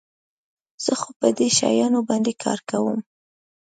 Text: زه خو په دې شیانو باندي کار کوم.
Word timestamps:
زه 0.83 0.93
خو 0.99 1.09
په 1.19 1.27
دې 1.37 1.47
شیانو 1.57 1.99
باندي 2.07 2.33
کار 2.43 2.59
کوم. 2.69 2.99